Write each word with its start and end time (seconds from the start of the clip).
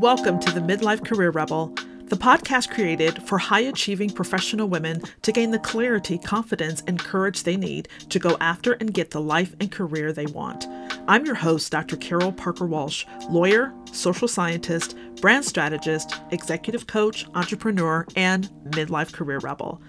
Welcome 0.00 0.38
to 0.40 0.50
the 0.50 0.60
Midlife 0.60 1.06
Career 1.06 1.28
Rebel, 1.28 1.74
the 2.04 2.16
podcast 2.16 2.70
created 2.70 3.22
for 3.24 3.36
high 3.36 3.60
achieving 3.60 4.08
professional 4.08 4.66
women 4.66 5.02
to 5.20 5.30
gain 5.30 5.50
the 5.50 5.58
clarity, 5.58 6.16
confidence, 6.16 6.82
and 6.86 6.98
courage 6.98 7.42
they 7.42 7.58
need 7.58 7.86
to 8.08 8.18
go 8.18 8.38
after 8.40 8.72
and 8.72 8.94
get 8.94 9.10
the 9.10 9.20
life 9.20 9.54
and 9.60 9.70
career 9.70 10.10
they 10.10 10.24
want. 10.24 10.66
I'm 11.06 11.26
your 11.26 11.34
host, 11.34 11.70
Dr. 11.70 11.98
Carol 11.98 12.32
Parker 12.32 12.64
Walsh, 12.64 13.04
lawyer, 13.28 13.74
social 13.92 14.26
scientist, 14.26 14.96
brand 15.20 15.44
strategist, 15.44 16.14
executive 16.30 16.86
coach, 16.86 17.26
entrepreneur, 17.34 18.06
and 18.16 18.48
midlife 18.70 19.12
career 19.12 19.38
rebel. 19.38 19.80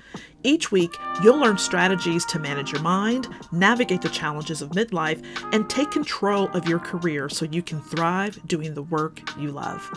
Each 0.43 0.71
week, 0.71 0.96
you'll 1.23 1.38
learn 1.38 1.57
strategies 1.57 2.25
to 2.25 2.39
manage 2.39 2.71
your 2.71 2.82
mind, 2.82 3.28
navigate 3.51 4.01
the 4.01 4.09
challenges 4.09 4.61
of 4.61 4.71
midlife, 4.71 5.25
and 5.54 5.70
take 5.70 5.92
control 5.92 6.47
of 6.50 6.68
your 6.68 6.79
career 6.79 7.29
so 7.29 7.46
you 7.46 7.61
can 7.61 7.82
thrive 7.82 8.39
doing 8.47 8.73
the 8.73 8.83
work 8.83 9.21
you 9.39 9.51
love. 9.51 9.89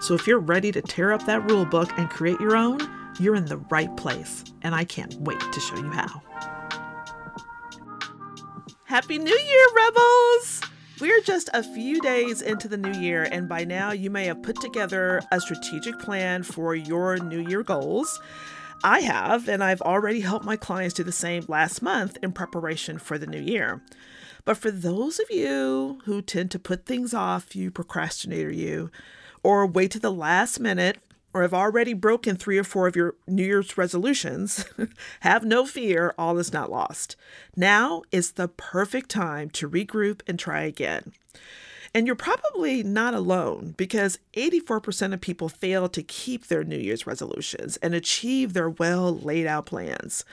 So 0.00 0.14
if 0.14 0.26
you're 0.26 0.38
ready 0.40 0.72
to 0.72 0.82
tear 0.82 1.12
up 1.12 1.24
that 1.26 1.48
rule 1.50 1.64
book 1.64 1.90
and 1.96 2.10
create 2.10 2.40
your 2.40 2.56
own, 2.56 2.80
you're 3.20 3.36
in 3.36 3.46
the 3.46 3.58
right 3.58 3.94
place, 3.96 4.44
and 4.62 4.74
I 4.74 4.84
can't 4.84 5.14
wait 5.20 5.40
to 5.40 5.60
show 5.60 5.76
you 5.76 5.90
how. 5.90 6.22
Happy 8.84 9.18
New 9.18 9.38
Year, 9.38 9.66
Rebels! 9.74 10.71
We're 11.00 11.22
just 11.22 11.50
a 11.52 11.62
few 11.62 12.00
days 12.00 12.42
into 12.42 12.68
the 12.68 12.76
new 12.76 12.92
year, 12.92 13.24
and 13.24 13.48
by 13.48 13.64
now 13.64 13.90
you 13.92 14.10
may 14.10 14.26
have 14.26 14.42
put 14.42 14.60
together 14.60 15.20
a 15.32 15.40
strategic 15.40 15.98
plan 15.98 16.42
for 16.42 16.74
your 16.74 17.18
new 17.18 17.40
year 17.40 17.62
goals. 17.62 18.20
I 18.84 19.00
have, 19.00 19.48
and 19.48 19.64
I've 19.64 19.80
already 19.82 20.20
helped 20.20 20.44
my 20.44 20.56
clients 20.56 20.94
do 20.94 21.02
the 21.02 21.10
same 21.10 21.44
last 21.48 21.82
month 21.82 22.18
in 22.22 22.32
preparation 22.32 22.98
for 22.98 23.18
the 23.18 23.26
new 23.26 23.40
year. 23.40 23.82
But 24.44 24.58
for 24.58 24.70
those 24.70 25.18
of 25.18 25.30
you 25.30 26.00
who 26.04 26.20
tend 26.20 26.50
to 26.52 26.58
put 26.58 26.86
things 26.86 27.14
off, 27.14 27.56
you 27.56 27.70
procrastinator, 27.70 28.50
you, 28.50 28.90
or 29.42 29.66
wait 29.66 29.90
to 29.92 29.98
the 29.98 30.12
last 30.12 30.60
minute, 30.60 30.98
or 31.34 31.42
have 31.42 31.54
already 31.54 31.94
broken 31.94 32.36
three 32.36 32.58
or 32.58 32.64
four 32.64 32.86
of 32.86 32.96
your 32.96 33.14
New 33.26 33.44
Year's 33.44 33.78
resolutions, 33.78 34.64
have 35.20 35.44
no 35.44 35.64
fear, 35.66 36.14
all 36.18 36.38
is 36.38 36.52
not 36.52 36.70
lost. 36.70 37.16
Now 37.56 38.02
is 38.10 38.32
the 38.32 38.48
perfect 38.48 39.10
time 39.10 39.50
to 39.50 39.68
regroup 39.68 40.20
and 40.26 40.38
try 40.38 40.62
again. 40.62 41.12
And 41.94 42.06
you're 42.06 42.16
probably 42.16 42.82
not 42.82 43.12
alone 43.12 43.74
because 43.76 44.18
84% 44.34 45.12
of 45.12 45.20
people 45.20 45.50
fail 45.50 45.88
to 45.90 46.02
keep 46.02 46.46
their 46.46 46.64
New 46.64 46.78
Year's 46.78 47.06
resolutions 47.06 47.76
and 47.78 47.94
achieve 47.94 48.52
their 48.54 48.70
well 48.70 49.14
laid 49.14 49.46
out 49.46 49.66
plans. 49.66 50.24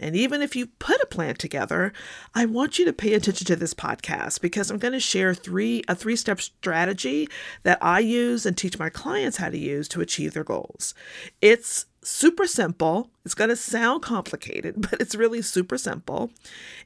And 0.00 0.16
even 0.16 0.42
if 0.42 0.56
you 0.56 0.66
put 0.78 1.00
a 1.00 1.06
plan 1.06 1.36
together, 1.36 1.92
I 2.34 2.46
want 2.46 2.78
you 2.78 2.84
to 2.86 2.92
pay 2.92 3.14
attention 3.14 3.46
to 3.46 3.56
this 3.56 3.74
podcast 3.74 4.40
because 4.40 4.70
I'm 4.70 4.78
going 4.78 4.92
to 4.92 5.00
share 5.00 5.34
three 5.34 5.84
a 5.86 5.94
three-step 5.94 6.40
strategy 6.40 7.28
that 7.62 7.78
I 7.80 8.00
use 8.00 8.44
and 8.44 8.56
teach 8.56 8.78
my 8.78 8.88
clients 8.90 9.36
how 9.36 9.50
to 9.50 9.58
use 9.58 9.86
to 9.88 10.00
achieve 10.00 10.34
their 10.34 10.44
goals. 10.44 10.94
It's 11.40 11.86
super 12.02 12.46
simple. 12.46 13.10
It's 13.24 13.34
going 13.34 13.50
to 13.50 13.56
sound 13.56 14.02
complicated, 14.02 14.74
but 14.90 15.00
it's 15.00 15.14
really 15.14 15.42
super 15.42 15.78
simple. 15.78 16.30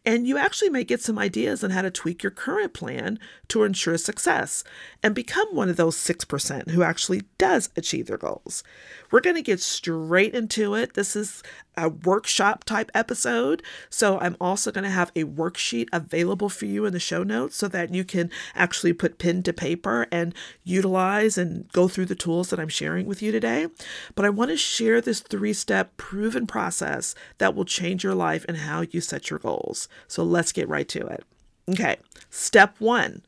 And 0.04 0.26
you 0.26 0.38
actually 0.38 0.70
may 0.70 0.84
get 0.84 1.00
some 1.00 1.18
ideas 1.18 1.64
on 1.64 1.70
how 1.70 1.82
to 1.82 1.90
tweak 1.90 2.22
your 2.22 2.30
current 2.30 2.72
plan 2.72 3.18
to 3.48 3.64
ensure 3.64 3.98
success 3.98 4.62
and 5.02 5.14
become 5.14 5.48
one 5.52 5.68
of 5.68 5.76
those 5.76 5.96
6% 5.96 6.70
who 6.70 6.82
actually 6.82 7.22
does 7.38 7.70
achieve 7.76 8.06
their 8.06 8.18
goals. 8.18 8.62
We're 9.10 9.20
going 9.20 9.36
to 9.36 9.42
get 9.42 9.60
straight 9.60 10.34
into 10.34 10.74
it. 10.74 10.94
This 10.94 11.16
is 11.16 11.42
a 11.76 11.88
workshop 11.88 12.64
type 12.64 12.90
episode. 12.92 13.62
So 13.88 14.18
I'm 14.18 14.36
also 14.40 14.72
going 14.72 14.84
to 14.84 14.90
have 14.90 15.12
a 15.14 15.24
worksheet 15.24 15.88
available 15.92 16.48
for 16.48 16.66
you 16.66 16.84
in 16.84 16.92
the 16.92 17.00
show 17.00 17.22
notes 17.22 17.56
so 17.56 17.68
that 17.68 17.94
you 17.94 18.04
can 18.04 18.30
actually 18.54 18.92
put 18.92 19.18
pen 19.18 19.42
to 19.44 19.52
paper 19.52 20.06
and 20.10 20.34
utilize 20.64 21.38
and 21.38 21.70
go 21.72 21.88
through 21.88 22.06
the 22.06 22.14
tools 22.14 22.50
that 22.50 22.58
I'm 22.58 22.68
sharing 22.68 23.06
with 23.06 23.22
you 23.22 23.30
today. 23.30 23.68
But 24.14 24.24
I 24.24 24.30
want 24.30 24.50
to 24.50 24.56
share 24.56 25.00
this 25.00 25.20
three 25.20 25.52
step 25.52 25.96
proven 26.28 26.46
process 26.46 27.14
that 27.38 27.54
will 27.54 27.64
change 27.64 28.04
your 28.04 28.14
life 28.14 28.44
and 28.46 28.58
how 28.58 28.82
you 28.82 29.00
set 29.00 29.30
your 29.30 29.38
goals. 29.38 29.88
So 30.06 30.22
let's 30.22 30.52
get 30.52 30.68
right 30.68 30.86
to 30.88 31.06
it. 31.06 31.24
Okay, 31.70 31.96
step 32.28 32.76
one 32.78 33.22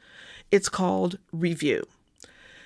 it's 0.51 0.69
called 0.69 1.17
review. 1.33 1.85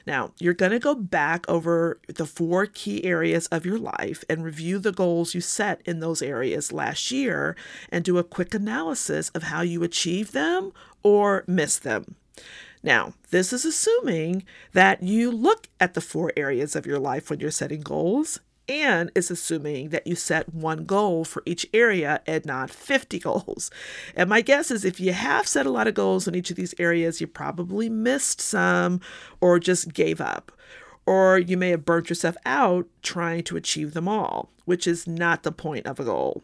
Now, 0.07 0.33
you're 0.39 0.55
going 0.55 0.73
to 0.73 0.79
go 0.79 0.95
back 0.95 1.49
over 1.49 2.01
the 2.09 2.27
four 2.27 2.67
key 2.67 3.05
areas 3.05 3.47
of 3.49 3.65
your 3.65 3.79
life 3.79 4.25
and 4.29 4.43
review 4.43 4.79
the 4.79 4.93
goals 4.93 5.35
you 5.35 5.41
set 5.41 5.81
in 5.85 6.01
those 6.01 6.21
areas 6.21 6.73
last 6.73 7.11
year 7.11 7.55
and 7.91 8.05
do 8.05 8.19
a 8.19 8.25
quick 8.25 8.55
analysis 8.55 9.29
of 9.31 9.45
how 9.45 9.61
you 9.61 9.83
achieved 9.83 10.33
them 10.33 10.73
or 11.03 11.45
missed 11.47 11.85
them. 11.85 12.17
Now, 12.83 13.15
this 13.31 13.53
is 13.53 13.65
assuming 13.65 14.45
that 14.73 15.03
you 15.03 15.31
look 15.31 15.69
at 15.79 15.95
the 15.95 16.03
four 16.03 16.33
areas 16.37 16.75
of 16.75 16.87
your 16.87 16.99
life 16.99 17.31
when 17.31 17.41
you're 17.41 17.51
setting 17.51 17.81
goals 17.81 18.41
and 18.69 19.11
it's 19.15 19.31
assuming 19.31 19.91
that 19.91 20.07
you 20.07 20.15
set 20.15 20.55
one 20.55 20.85
goal 20.85 21.25
for 21.25 21.43
each 21.47 21.67
area 21.75 22.21
and 22.27 22.45
not 22.47 22.71
50 22.71 23.19
goals. 23.21 23.71
And 24.17 24.31
my 24.31 24.41
guess 24.41 24.71
is 24.71 24.85
if 24.85 25.01
you 25.01 25.13
have 25.13 25.47
set 25.47 25.67
a 25.67 25.71
lot 25.71 25.87
of 25.87 25.95
goals 25.95 26.27
in 26.27 26.35
each 26.35 26.51
of 26.51 26.57
these 26.57 26.75
areas, 26.79 27.21
you 27.21 27.27
probably 27.27 27.89
missed 27.89 28.41
some 28.41 29.01
or 29.41 29.59
just 29.59 29.93
gave 29.93 30.21
up 30.21 30.53
or 31.07 31.39
you 31.39 31.57
may 31.57 31.71
have 31.71 31.85
burnt 31.85 32.09
yourself 32.09 32.37
out 32.47 32.87
trying 33.03 33.43
to 33.45 33.57
achieve 33.57 33.93
them 33.93 34.09
all, 34.09 34.51
which 34.65 34.87
is 34.87 35.07
not 35.07 35.43
the 35.43 35.53
point 35.53 35.87
of 35.87 36.01
a 36.01 36.05
goal. 36.05 36.43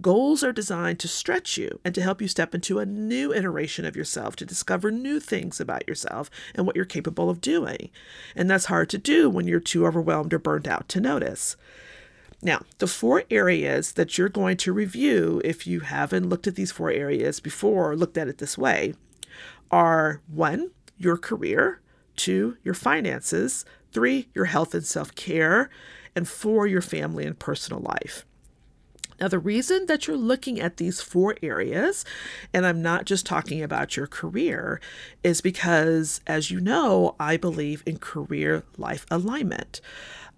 Goals 0.00 0.42
are 0.42 0.52
designed 0.52 0.98
to 1.00 1.08
stretch 1.08 1.58
you 1.58 1.78
and 1.84 1.94
to 1.94 2.02
help 2.02 2.22
you 2.22 2.28
step 2.28 2.54
into 2.54 2.78
a 2.78 2.86
new 2.86 3.32
iteration 3.34 3.84
of 3.84 3.96
yourself, 3.96 4.34
to 4.36 4.46
discover 4.46 4.90
new 4.90 5.20
things 5.20 5.60
about 5.60 5.86
yourself 5.86 6.30
and 6.54 6.66
what 6.66 6.76
you're 6.76 6.84
capable 6.86 7.28
of 7.28 7.40
doing. 7.40 7.90
And 8.34 8.50
that's 8.50 8.66
hard 8.66 8.88
to 8.90 8.98
do 8.98 9.28
when 9.28 9.46
you're 9.46 9.60
too 9.60 9.86
overwhelmed 9.86 10.32
or 10.32 10.38
burnt 10.38 10.66
out 10.66 10.88
to 10.90 11.00
notice. 11.00 11.56
Now, 12.40 12.62
the 12.78 12.86
four 12.86 13.24
areas 13.30 13.92
that 13.92 14.16
you're 14.16 14.28
going 14.28 14.56
to 14.58 14.72
review, 14.72 15.42
if 15.44 15.66
you 15.66 15.80
haven't 15.80 16.28
looked 16.28 16.46
at 16.46 16.54
these 16.54 16.70
four 16.70 16.90
areas 16.90 17.40
before 17.40 17.90
or 17.90 17.96
looked 17.96 18.16
at 18.16 18.28
it 18.28 18.38
this 18.38 18.56
way, 18.56 18.94
are 19.70 20.22
one, 20.28 20.70
your 20.96 21.16
career, 21.16 21.80
two, 22.16 22.56
your 22.62 22.74
finances, 22.74 23.64
three, 23.92 24.28
your 24.34 24.46
health 24.46 24.74
and 24.74 24.84
self 24.84 25.14
care, 25.14 25.70
and 26.14 26.28
four, 26.28 26.66
your 26.66 26.82
family 26.82 27.24
and 27.26 27.38
personal 27.38 27.80
life. 27.80 28.24
Now, 29.20 29.28
the 29.28 29.38
reason 29.38 29.86
that 29.86 30.06
you're 30.06 30.16
looking 30.16 30.60
at 30.60 30.76
these 30.76 31.00
four 31.00 31.36
areas, 31.42 32.04
and 32.54 32.64
I'm 32.64 32.82
not 32.82 33.04
just 33.04 33.26
talking 33.26 33.62
about 33.62 33.96
your 33.96 34.06
career, 34.06 34.80
is 35.24 35.40
because, 35.40 36.20
as 36.26 36.50
you 36.50 36.60
know, 36.60 37.16
I 37.18 37.36
believe 37.36 37.82
in 37.84 37.98
career 37.98 38.62
life 38.76 39.06
alignment. 39.10 39.80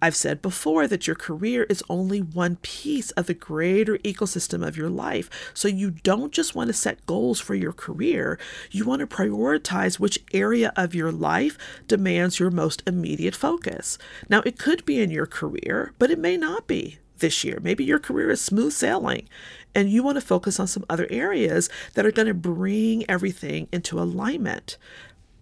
I've 0.01 0.15
said 0.15 0.41
before 0.41 0.87
that 0.87 1.05
your 1.05 1.15
career 1.15 1.63
is 1.69 1.83
only 1.87 2.19
one 2.21 2.55
piece 2.63 3.11
of 3.11 3.27
the 3.27 3.35
greater 3.35 3.99
ecosystem 3.99 4.65
of 4.67 4.75
your 4.75 4.89
life. 4.89 5.29
So 5.53 5.67
you 5.67 5.91
don't 5.91 6.33
just 6.33 6.55
want 6.55 6.69
to 6.69 6.73
set 6.73 7.05
goals 7.05 7.39
for 7.39 7.53
your 7.53 7.73
career, 7.73 8.39
you 8.71 8.83
want 8.83 9.01
to 9.01 9.07
prioritize 9.07 9.99
which 9.99 10.23
area 10.33 10.73
of 10.75 10.95
your 10.95 11.11
life 11.11 11.55
demands 11.87 12.39
your 12.39 12.49
most 12.49 12.81
immediate 12.87 13.35
focus. 13.35 13.99
Now, 14.27 14.41
it 14.43 14.57
could 14.57 14.85
be 14.85 14.99
in 14.99 15.11
your 15.11 15.27
career, 15.27 15.93
but 15.99 16.09
it 16.09 16.17
may 16.17 16.35
not 16.35 16.65
be 16.65 16.97
this 17.21 17.43
year. 17.43 17.59
Maybe 17.61 17.83
your 17.83 17.99
career 17.99 18.29
is 18.29 18.41
smooth 18.41 18.73
sailing 18.73 19.27
and 19.73 19.89
you 19.89 20.03
want 20.03 20.15
to 20.17 20.21
focus 20.21 20.59
on 20.59 20.67
some 20.67 20.85
other 20.89 21.07
areas 21.09 21.69
that 21.93 22.05
are 22.05 22.11
going 22.11 22.27
to 22.27 22.33
bring 22.33 23.09
everything 23.09 23.67
into 23.71 23.99
alignment. 23.99 24.77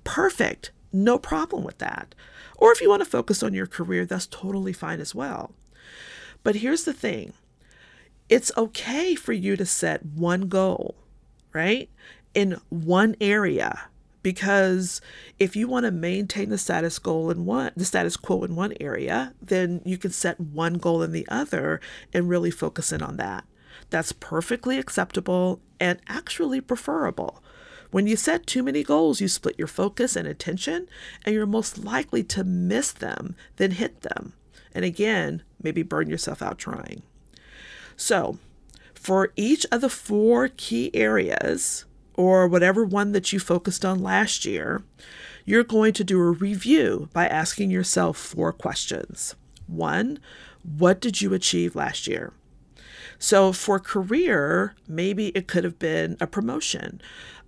Perfect. 0.04 0.72
No 0.94 1.18
problem 1.18 1.64
with 1.64 1.80
that. 1.80 2.14
Or 2.58 2.72
if 2.72 2.82
you 2.82 2.90
want 2.90 3.02
to 3.04 3.10
focus 3.10 3.42
on 3.42 3.54
your 3.54 3.68
career, 3.68 4.06
that's 4.06 4.28
totally 4.28 4.74
fine 4.74 5.00
as 5.00 5.16
well. 5.16 5.52
But 6.44 6.58
here's 6.58 6.84
the 6.84 6.94
thing 6.94 7.34
it's 8.30 8.52
okay 8.56 9.16
for 9.16 9.34
you 9.34 9.56
to 9.56 9.66
set 9.66 10.06
one 10.06 10.48
goal, 10.48 10.96
right? 11.54 11.90
In 12.34 12.58
one 12.70 13.16
area. 13.20 13.90
Because 14.22 15.02
if 15.38 15.56
you 15.56 15.68
want 15.68 15.86
to 15.86 15.92
maintain 15.92 16.50
the 16.50 16.58
status 16.58 17.00
goal 17.00 17.32
in 17.32 17.46
one 17.46 17.72
the 17.76 17.86
status 17.86 18.18
quo 18.18 18.44
in 18.44 18.56
one 18.56 18.74
area, 18.80 19.34
then 19.42 19.82
you 19.86 19.98
can 19.98 20.12
set 20.12 20.40
one 20.40 20.74
goal 20.76 21.02
in 21.02 21.12
the 21.12 21.28
other 21.30 21.80
and 22.14 22.30
really 22.30 22.52
focus 22.52 22.92
in 22.92 23.02
on 23.02 23.18
that. 23.18 23.46
That's 23.90 24.12
perfectly 24.12 24.78
acceptable 24.78 25.62
and 25.80 26.00
actually 26.08 26.62
preferable. 26.62 27.42
When 27.92 28.06
you 28.06 28.16
set 28.16 28.46
too 28.46 28.62
many 28.62 28.84
goals, 28.84 29.20
you 29.20 29.28
split 29.28 29.58
your 29.58 29.68
focus 29.68 30.16
and 30.16 30.28
attention, 30.28 30.88
and 31.26 31.34
you're 31.34 31.48
most 31.48 31.80
likely 31.80 32.24
to 32.26 32.44
miss 32.44 32.92
them 32.92 33.36
than 33.56 33.72
hit 33.72 34.02
them. 34.02 34.34
And 34.76 34.86
again, 34.86 35.42
maybe 35.62 35.82
burn 35.82 36.08
yourself 36.08 36.44
out 36.44 36.60
trying. 36.60 37.02
So, 37.96 38.38
for 38.94 39.32
each 39.36 39.66
of 39.72 39.82
the 39.82 39.90
four 39.90 40.50
key 40.50 40.92
areas, 40.94 41.86
or 42.20 42.50
whatever 42.50 42.84
one 42.84 43.14
that 43.14 43.32
you 43.32 43.40
focused 43.40 43.86
on 43.86 44.04
last 44.04 44.44
year, 44.44 44.84
you're 45.46 45.64
going 45.64 45.94
to 45.94 46.04
do 46.04 46.20
a 46.20 46.32
review 46.32 47.08
by 47.14 47.26
asking 47.26 47.72
yourself 47.72 48.18
four 48.18 48.52
questions. 48.52 49.36
One, 49.68 50.20
what 50.62 51.00
did 51.00 51.22
you 51.22 51.34
achieve 51.34 51.78
last 51.78 52.08
year? 52.08 52.34
So 53.20 53.54
for 53.54 53.80
career, 53.80 54.76
maybe 54.86 55.30
it 55.30 55.48
could 55.48 55.64
have 55.64 55.80
been 55.80 56.18
a 56.20 56.28
promotion, 56.28 57.02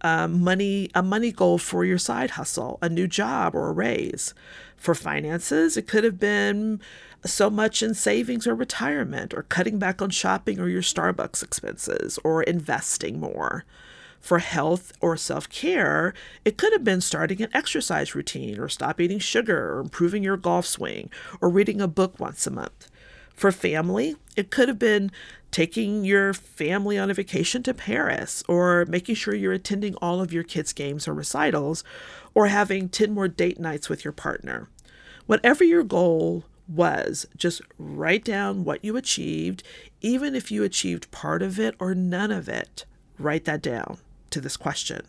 um, 0.04 0.42
money, 0.42 0.90
a 0.96 1.04
money 1.04 1.34
goal 1.34 1.58
for 1.58 1.84
your 1.84 1.98
side 1.98 2.32
hustle, 2.32 2.80
a 2.82 2.88
new 2.88 3.10
job 3.10 3.54
or 3.54 3.68
a 3.68 3.74
raise. 3.74 4.34
For 4.78 4.96
finances, 4.96 5.76
it 5.76 5.86
could 5.86 6.06
have 6.06 6.18
been 6.18 6.80
so 7.26 7.50
much 7.50 7.84
in 7.84 7.94
savings 7.94 8.48
or 8.48 8.56
retirement, 8.56 9.34
or 9.34 9.44
cutting 9.44 9.80
back 9.80 10.02
on 10.02 10.12
shopping 10.12 10.62
or 10.62 10.70
your 10.70 10.82
Starbucks 10.82 11.44
expenses, 11.44 12.18
or 12.24 12.42
investing 12.44 13.20
more. 13.20 13.66
For 14.22 14.38
health 14.38 14.94
or 15.02 15.18
self 15.18 15.50
care, 15.50 16.14
it 16.46 16.56
could 16.56 16.72
have 16.74 16.84
been 16.84 17.02
starting 17.02 17.42
an 17.42 17.50
exercise 17.54 18.14
routine, 18.14 18.60
or 18.60 18.70
stop 18.70 19.02
eating 19.02 19.18
sugar, 19.18 19.74
or 19.74 19.80
improving 19.80 20.24
your 20.24 20.38
golf 20.38 20.68
swing, 20.68 21.10
or 21.42 21.50
reading 21.50 21.82
a 21.82 21.88
book 21.88 22.20
once 22.20 22.46
a 22.46 22.52
month. 22.52 22.90
For 23.34 23.52
family, 23.52 24.16
it 24.38 24.52
could 24.52 24.68
have 24.68 24.78
been 24.78 25.12
taking 25.50 26.06
your 26.06 26.34
family 26.34 27.00
on 27.00 27.10
a 27.10 27.16
vacation 27.16 27.64
to 27.64 27.74
Paris, 27.74 28.44
or 28.48 28.86
making 28.86 29.16
sure 29.16 29.34
you're 29.34 29.54
attending 29.54 29.96
all 29.96 30.22
of 30.22 30.32
your 30.32 30.44
kids' 30.44 30.72
games 30.72 31.08
or 31.08 31.16
recitals, 31.16 31.84
or 32.36 32.46
having 32.46 32.90
10 32.90 33.12
more 33.12 33.28
date 33.28 33.60
nights 33.60 33.90
with 33.90 34.06
your 34.06 34.14
partner. 34.14 34.70
Whatever 35.26 35.64
your 35.64 35.84
goal 35.84 36.46
was, 36.68 37.26
just 37.36 37.62
write 37.80 38.24
down 38.24 38.64
what 38.64 38.86
you 38.86 38.96
achieved, 38.96 39.64
even 40.00 40.36
if 40.36 40.52
you 40.52 40.64
achieved 40.64 41.10
part 41.10 41.42
of 41.42 41.60
it 41.60 41.76
or 41.80 41.96
none 41.96 42.32
of 42.32 42.48
it. 42.48 42.86
Write 43.18 43.46
that 43.46 43.64
down 43.64 43.98
to 44.32 44.42
this 44.42 44.58
question. 44.58 45.06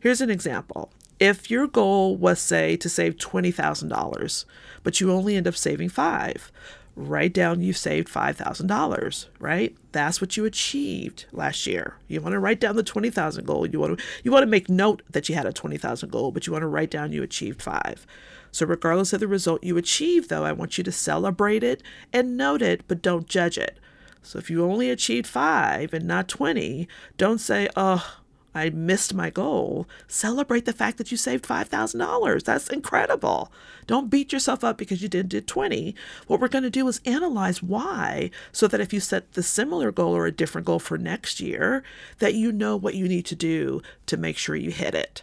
Here's 0.00 0.20
an 0.20 0.30
example. 0.30 0.90
If 1.20 1.50
your 1.50 1.66
goal 1.66 2.16
was, 2.16 2.38
say, 2.38 2.76
to 2.76 2.88
save 2.88 3.16
$20,000, 3.16 4.44
but 4.84 5.00
you 5.00 5.12
only 5.12 5.36
end 5.36 5.48
up 5.48 5.56
saving 5.56 5.88
five, 5.88 6.52
write 6.98 7.32
down 7.32 7.62
you 7.62 7.72
saved 7.72 8.08
$5,000, 8.08 9.26
right? 9.38 9.76
That's 9.92 10.20
what 10.20 10.36
you 10.36 10.44
achieved 10.44 11.26
last 11.32 11.66
year. 11.66 11.96
You 12.08 12.20
want 12.20 12.32
to 12.32 12.40
write 12.40 12.60
down 12.60 12.76
the 12.76 12.82
20,000 12.82 13.46
goal. 13.46 13.66
You 13.66 13.78
want 13.78 13.98
to 13.98 14.04
you 14.24 14.32
want 14.32 14.42
to 14.42 14.48
make 14.48 14.68
note 14.68 15.02
that 15.10 15.28
you 15.28 15.34
had 15.34 15.46
a 15.46 15.52
20,000 15.52 16.10
goal, 16.10 16.32
but 16.32 16.46
you 16.46 16.52
want 16.52 16.62
to 16.62 16.68
write 16.68 16.90
down 16.90 17.12
you 17.12 17.22
achieved 17.22 17.62
5. 17.62 18.06
So 18.50 18.66
regardless 18.66 19.12
of 19.12 19.20
the 19.20 19.28
result 19.28 19.62
you 19.62 19.76
achieve 19.76 20.28
though, 20.28 20.44
I 20.44 20.52
want 20.52 20.76
you 20.76 20.84
to 20.84 20.92
celebrate 20.92 21.62
it 21.62 21.82
and 22.12 22.36
note 22.36 22.62
it, 22.62 22.82
but 22.88 23.02
don't 23.02 23.28
judge 23.28 23.58
it. 23.58 23.78
So 24.22 24.38
if 24.38 24.50
you 24.50 24.64
only 24.64 24.90
achieved 24.90 25.26
5 25.26 25.94
and 25.94 26.04
not 26.04 26.28
20, 26.28 26.88
don't 27.16 27.38
say, 27.38 27.68
"Oh, 27.76 28.18
I 28.54 28.70
missed 28.70 29.14
my 29.14 29.30
goal, 29.30 29.86
celebrate 30.06 30.64
the 30.64 30.72
fact 30.72 30.98
that 30.98 31.10
you 31.10 31.16
saved 31.16 31.44
$5,000. 31.44 32.44
That's 32.44 32.68
incredible. 32.68 33.52
Don't 33.86 34.10
beat 34.10 34.32
yourself 34.32 34.64
up 34.64 34.78
because 34.78 35.02
you 35.02 35.08
didn't 35.08 35.30
do 35.30 35.40
20. 35.40 35.94
What 36.26 36.40
we're 36.40 36.48
going 36.48 36.64
to 36.64 36.70
do 36.70 36.88
is 36.88 37.00
analyze 37.04 37.62
why 37.62 38.30
so 38.52 38.66
that 38.68 38.80
if 38.80 38.92
you 38.92 39.00
set 39.00 39.32
the 39.32 39.42
similar 39.42 39.92
goal 39.92 40.16
or 40.16 40.26
a 40.26 40.32
different 40.32 40.66
goal 40.66 40.78
for 40.78 40.98
next 40.98 41.40
year, 41.40 41.82
that 42.18 42.34
you 42.34 42.50
know 42.50 42.76
what 42.76 42.94
you 42.94 43.06
need 43.06 43.26
to 43.26 43.36
do 43.36 43.82
to 44.06 44.16
make 44.16 44.38
sure 44.38 44.56
you 44.56 44.70
hit 44.70 44.94
it. 44.94 45.22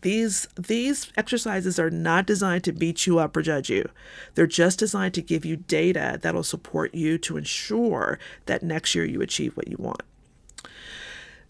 These 0.00 0.48
these 0.56 1.10
exercises 1.16 1.78
are 1.78 1.88
not 1.88 2.26
designed 2.26 2.64
to 2.64 2.72
beat 2.72 3.06
you 3.06 3.18
up 3.18 3.34
or 3.34 3.40
judge 3.40 3.70
you. 3.70 3.88
They're 4.34 4.46
just 4.46 4.78
designed 4.78 5.14
to 5.14 5.22
give 5.22 5.46
you 5.46 5.56
data 5.56 6.18
that'll 6.20 6.42
support 6.42 6.94
you 6.94 7.16
to 7.18 7.38
ensure 7.38 8.18
that 8.44 8.62
next 8.62 8.94
year 8.94 9.06
you 9.06 9.22
achieve 9.22 9.56
what 9.56 9.68
you 9.68 9.76
want. 9.78 10.02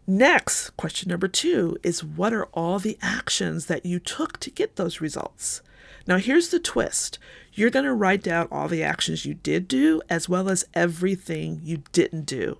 Next, 0.07 0.71
question 0.77 1.09
number 1.09 1.29
two 1.29 1.79
is 1.83 2.05
what 2.05 2.35
are 2.35 2.45
all 2.53 2.79
the 2.79 2.99
actions 3.01 3.67
that 3.67 3.87
you 3.87 3.99
took 3.99 4.39
to 4.41 4.51
get 4.51 4.77
those 4.77 5.01
results? 5.01 5.63
Now, 6.07 6.19
here's 6.19 6.51
the 6.51 6.59
twist 6.59 7.19
you're 7.55 7.71
going 7.71 7.87
to 7.87 7.95
write 7.95 8.23
down 8.23 8.49
all 8.51 8.69
the 8.69 8.83
actions 8.83 9.25
you 9.25 9.33
did 9.33 9.67
do 9.67 10.03
as 10.11 10.29
well 10.29 10.51
as 10.51 10.67
everything 10.75 11.61
you 11.63 11.85
didn't 11.93 12.27
do. 12.27 12.59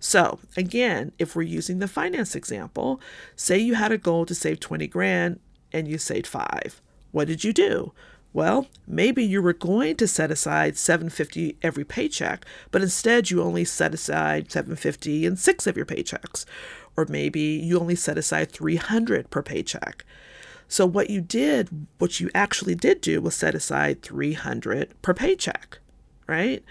So, 0.00 0.40
again, 0.56 1.12
if 1.18 1.34
we're 1.34 1.42
using 1.42 1.78
the 1.78 1.88
finance 1.88 2.34
example, 2.34 3.00
say 3.36 3.56
you 3.56 3.74
had 3.74 3.92
a 3.92 3.98
goal 3.98 4.26
to 4.26 4.34
save 4.34 4.60
20 4.60 4.86
grand 4.88 5.40
and 5.72 5.88
you 5.88 5.96
saved 5.96 6.26
five. 6.26 6.82
What 7.12 7.28
did 7.28 7.44
you 7.44 7.52
do? 7.52 7.92
Well, 8.34 8.66
maybe 8.86 9.22
you 9.22 9.42
were 9.42 9.52
going 9.52 9.96
to 9.96 10.08
set 10.08 10.30
aside 10.30 10.78
750 10.78 11.56
every 11.62 11.84
paycheck, 11.84 12.46
but 12.70 12.80
instead 12.80 13.30
you 13.30 13.42
only 13.42 13.64
set 13.64 13.92
aside 13.92 14.50
750 14.50 15.26
in 15.26 15.36
6 15.36 15.66
of 15.66 15.76
your 15.76 15.84
paychecks 15.84 16.46
or 16.96 17.06
maybe 17.08 17.40
you 17.40 17.78
only 17.78 17.94
set 17.94 18.18
aside 18.18 18.50
300 18.50 19.30
per 19.30 19.42
paycheck. 19.42 20.04
So 20.68 20.86
what 20.86 21.10
you 21.10 21.20
did, 21.20 21.86
what 21.98 22.20
you 22.20 22.30
actually 22.34 22.74
did 22.74 23.00
do 23.00 23.20
was 23.20 23.34
set 23.34 23.54
aside 23.54 24.02
300 24.02 25.00
per 25.02 25.14
paycheck, 25.14 25.78
right? 26.26 26.62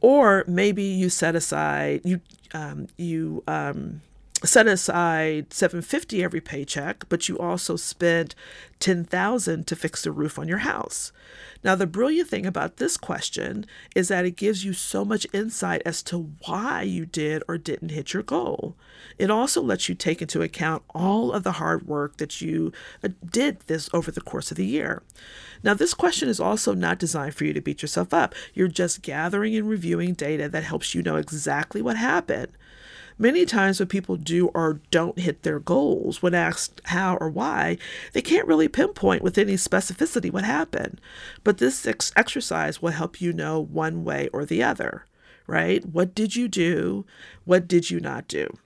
Or 0.00 0.44
maybe 0.46 0.84
you 0.84 1.08
set 1.08 1.34
aside 1.34 2.02
you 2.04 2.20
um, 2.54 2.86
you 2.96 3.42
um, 3.46 4.00
set 4.44 4.66
aside 4.66 5.52
750 5.52 6.22
every 6.22 6.40
paycheck, 6.40 7.08
but 7.08 7.28
you 7.28 7.38
also 7.38 7.76
spent 7.76 8.34
10,000 8.78 9.66
to 9.66 9.76
fix 9.76 10.02
the 10.02 10.12
roof 10.12 10.38
on 10.38 10.46
your 10.46 10.58
house. 10.58 11.10
Now, 11.64 11.74
the 11.74 11.88
brilliant 11.88 12.28
thing 12.28 12.46
about 12.46 12.76
this 12.76 12.96
question 12.96 13.66
is 13.96 14.08
that 14.08 14.24
it 14.24 14.36
gives 14.36 14.64
you 14.64 14.72
so 14.72 15.04
much 15.04 15.26
insight 15.32 15.82
as 15.84 16.04
to 16.04 16.30
why 16.46 16.82
you 16.82 17.04
did 17.04 17.42
or 17.48 17.58
didn't 17.58 17.88
hit 17.88 18.12
your 18.14 18.22
goal. 18.22 18.76
It 19.18 19.30
also 19.30 19.60
lets 19.60 19.88
you 19.88 19.96
take 19.96 20.22
into 20.22 20.42
account 20.42 20.84
all 20.94 21.32
of 21.32 21.42
the 21.42 21.52
hard 21.52 21.88
work 21.88 22.18
that 22.18 22.40
you 22.40 22.72
uh, 23.02 23.08
did 23.28 23.60
this 23.66 23.90
over 23.92 24.12
the 24.12 24.20
course 24.20 24.52
of 24.52 24.56
the 24.56 24.66
year. 24.66 25.02
Now, 25.64 25.74
this 25.74 25.94
question 25.94 26.28
is 26.28 26.38
also 26.38 26.74
not 26.74 27.00
designed 27.00 27.34
for 27.34 27.44
you 27.44 27.52
to 27.52 27.60
beat 27.60 27.82
yourself 27.82 28.14
up. 28.14 28.36
You're 28.54 28.68
just 28.68 29.02
gathering 29.02 29.56
and 29.56 29.68
reviewing 29.68 30.14
data 30.14 30.48
that 30.48 30.62
helps 30.62 30.94
you 30.94 31.02
know 31.02 31.16
exactly 31.16 31.82
what 31.82 31.96
happened. 31.96 32.52
Many 33.20 33.44
times, 33.44 33.80
when 33.80 33.88
people 33.88 34.16
do 34.16 34.48
or 34.48 34.80
don't 34.92 35.18
hit 35.18 35.42
their 35.42 35.58
goals, 35.58 36.22
when 36.22 36.34
asked 36.34 36.80
how 36.84 37.16
or 37.16 37.28
why, 37.28 37.76
they 38.12 38.22
can't 38.22 38.46
really 38.46 38.68
pinpoint 38.68 39.22
with 39.22 39.36
any 39.36 39.54
specificity 39.54 40.32
what 40.32 40.44
happened. 40.44 41.00
But 41.42 41.58
this 41.58 41.84
ex- 41.84 42.12
exercise 42.14 42.80
will 42.80 42.92
help 42.92 43.20
you 43.20 43.32
know 43.32 43.58
one 43.58 44.04
way 44.04 44.28
or 44.32 44.44
the 44.44 44.62
other, 44.62 45.04
right? 45.48 45.84
What 45.84 46.14
did 46.14 46.36
you 46.36 46.46
do? 46.46 47.04
What 47.44 47.66
did 47.66 47.90
you 47.90 47.98
not 47.98 48.28
do? 48.28 48.56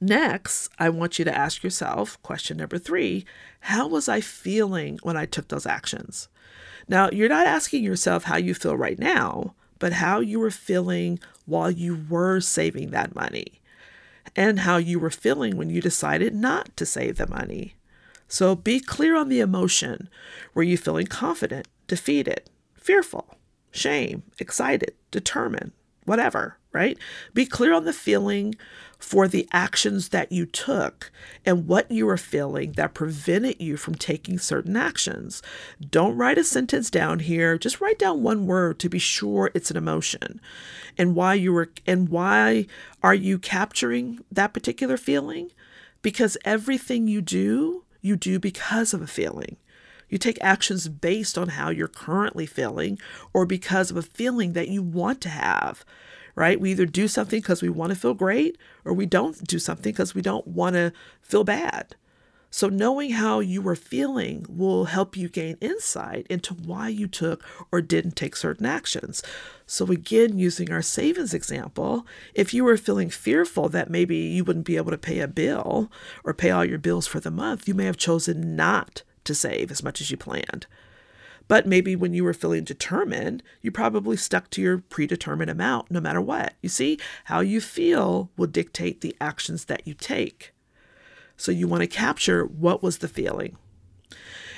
Next, 0.00 0.68
I 0.78 0.88
want 0.88 1.18
you 1.18 1.24
to 1.24 1.36
ask 1.36 1.62
yourself 1.62 2.20
question 2.22 2.56
number 2.56 2.78
three 2.78 3.24
How 3.60 3.88
was 3.88 4.08
I 4.08 4.20
feeling 4.20 4.98
when 5.02 5.16
I 5.16 5.26
took 5.26 5.48
those 5.48 5.66
actions? 5.66 6.28
Now, 6.88 7.10
you're 7.10 7.28
not 7.28 7.46
asking 7.46 7.82
yourself 7.84 8.24
how 8.24 8.36
you 8.36 8.54
feel 8.54 8.76
right 8.76 8.98
now, 8.98 9.54
but 9.82 9.94
how 9.94 10.20
you 10.20 10.38
were 10.38 10.48
feeling 10.48 11.18
while 11.44 11.68
you 11.68 12.06
were 12.08 12.38
saving 12.38 12.90
that 12.90 13.16
money 13.16 13.60
and 14.36 14.60
how 14.60 14.76
you 14.76 14.96
were 14.96 15.10
feeling 15.10 15.56
when 15.56 15.70
you 15.70 15.80
decided 15.80 16.32
not 16.32 16.76
to 16.76 16.86
save 16.86 17.16
the 17.16 17.26
money. 17.26 17.74
So 18.28 18.54
be 18.54 18.78
clear 18.78 19.16
on 19.16 19.28
the 19.28 19.40
emotion. 19.40 20.08
Were 20.54 20.62
you 20.62 20.78
feeling 20.78 21.08
confident, 21.08 21.66
defeated, 21.88 22.48
fearful, 22.76 23.34
shame, 23.72 24.22
excited, 24.38 24.94
determined, 25.10 25.72
whatever, 26.04 26.58
right? 26.70 26.96
Be 27.34 27.44
clear 27.44 27.74
on 27.74 27.84
the 27.84 27.92
feeling 27.92 28.54
for 29.02 29.26
the 29.26 29.48
actions 29.52 30.10
that 30.10 30.30
you 30.30 30.46
took 30.46 31.10
and 31.44 31.66
what 31.66 31.90
you 31.90 32.06
were 32.06 32.16
feeling 32.16 32.70
that 32.72 32.94
prevented 32.94 33.60
you 33.60 33.76
from 33.76 33.96
taking 33.96 34.38
certain 34.38 34.76
actions. 34.76 35.42
Don't 35.90 36.16
write 36.16 36.38
a 36.38 36.44
sentence 36.44 36.88
down 36.88 37.18
here, 37.18 37.58
just 37.58 37.80
write 37.80 37.98
down 37.98 38.22
one 38.22 38.46
word 38.46 38.78
to 38.78 38.88
be 38.88 39.00
sure 39.00 39.50
it's 39.54 39.72
an 39.72 39.76
emotion. 39.76 40.40
And 40.96 41.16
why 41.16 41.34
you 41.34 41.52
were 41.52 41.72
and 41.84 42.08
why 42.10 42.66
are 43.02 43.14
you 43.14 43.40
capturing 43.40 44.20
that 44.30 44.54
particular 44.54 44.96
feeling? 44.96 45.50
Because 46.00 46.38
everything 46.44 47.08
you 47.08 47.20
do, 47.20 47.84
you 48.00 48.14
do 48.16 48.38
because 48.38 48.94
of 48.94 49.02
a 49.02 49.08
feeling. 49.08 49.56
You 50.08 50.16
take 50.16 50.38
actions 50.40 50.88
based 50.88 51.36
on 51.36 51.48
how 51.48 51.70
you're 51.70 51.88
currently 51.88 52.46
feeling 52.46 53.00
or 53.34 53.46
because 53.46 53.90
of 53.90 53.96
a 53.96 54.02
feeling 54.02 54.52
that 54.52 54.68
you 54.68 54.80
want 54.80 55.20
to 55.22 55.28
have 55.28 55.84
right? 56.34 56.60
We 56.60 56.70
either 56.72 56.86
do 56.86 57.08
something 57.08 57.40
because 57.40 57.62
we 57.62 57.68
want 57.68 57.90
to 57.90 57.98
feel 57.98 58.14
great 58.14 58.58
or 58.84 58.92
we 58.92 59.06
don't 59.06 59.46
do 59.46 59.58
something 59.58 59.92
because 59.92 60.14
we 60.14 60.22
don't 60.22 60.46
want 60.46 60.74
to 60.74 60.92
feel 61.20 61.44
bad. 61.44 61.96
So, 62.54 62.68
knowing 62.68 63.12
how 63.12 63.40
you 63.40 63.62
were 63.62 63.74
feeling 63.74 64.44
will 64.46 64.84
help 64.84 65.16
you 65.16 65.30
gain 65.30 65.56
insight 65.62 66.26
into 66.28 66.52
why 66.52 66.90
you 66.90 67.06
took 67.06 67.42
or 67.72 67.80
didn't 67.80 68.14
take 68.14 68.36
certain 68.36 68.66
actions. 68.66 69.22
So, 69.66 69.86
again, 69.86 70.38
using 70.38 70.70
our 70.70 70.82
savings 70.82 71.32
example, 71.32 72.06
if 72.34 72.52
you 72.52 72.64
were 72.64 72.76
feeling 72.76 73.08
fearful 73.08 73.70
that 73.70 73.88
maybe 73.88 74.18
you 74.18 74.44
wouldn't 74.44 74.66
be 74.66 74.76
able 74.76 74.90
to 74.90 74.98
pay 74.98 75.20
a 75.20 75.28
bill 75.28 75.90
or 76.24 76.34
pay 76.34 76.50
all 76.50 76.62
your 76.62 76.78
bills 76.78 77.06
for 77.06 77.20
the 77.20 77.30
month, 77.30 77.66
you 77.66 77.72
may 77.72 77.86
have 77.86 77.96
chosen 77.96 78.54
not 78.54 79.02
to 79.24 79.34
save 79.34 79.70
as 79.70 79.82
much 79.82 80.02
as 80.02 80.10
you 80.10 80.18
planned. 80.18 80.66
But 81.52 81.66
maybe 81.66 81.94
when 81.94 82.14
you 82.14 82.24
were 82.24 82.32
feeling 82.32 82.64
determined, 82.64 83.42
you 83.60 83.70
probably 83.70 84.16
stuck 84.16 84.48
to 84.52 84.62
your 84.62 84.78
predetermined 84.78 85.50
amount 85.50 85.90
no 85.90 86.00
matter 86.00 86.18
what. 86.18 86.54
You 86.62 86.70
see, 86.70 86.98
how 87.24 87.40
you 87.40 87.60
feel 87.60 88.30
will 88.38 88.46
dictate 88.46 89.02
the 89.02 89.14
actions 89.20 89.66
that 89.66 89.86
you 89.86 89.92
take. 89.92 90.54
So 91.36 91.52
you 91.52 91.68
want 91.68 91.82
to 91.82 91.86
capture 91.86 92.46
what 92.46 92.82
was 92.82 92.98
the 92.98 93.06
feeling. 93.06 93.58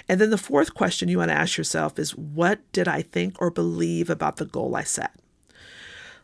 And 0.08 0.20
then 0.20 0.30
the 0.30 0.38
fourth 0.38 0.74
question 0.74 1.08
you 1.08 1.18
want 1.18 1.30
to 1.30 1.36
ask 1.36 1.58
yourself 1.58 1.98
is 1.98 2.16
what 2.16 2.60
did 2.70 2.86
I 2.86 3.02
think 3.02 3.42
or 3.42 3.50
believe 3.50 4.08
about 4.08 4.36
the 4.36 4.46
goal 4.46 4.76
I 4.76 4.84
set? 4.84 5.16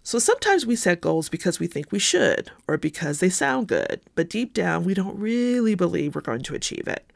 So 0.04 0.20
sometimes 0.20 0.66
we 0.66 0.76
set 0.76 1.00
goals 1.00 1.28
because 1.28 1.58
we 1.58 1.66
think 1.66 1.90
we 1.90 1.98
should 1.98 2.52
or 2.68 2.78
because 2.78 3.18
they 3.18 3.28
sound 3.28 3.66
good, 3.66 4.02
but 4.14 4.30
deep 4.30 4.54
down 4.54 4.84
we 4.84 4.94
don't 4.94 5.18
really 5.18 5.74
believe 5.74 6.14
we're 6.14 6.20
going 6.20 6.42
to 6.42 6.54
achieve 6.54 6.86
it. 6.86 7.10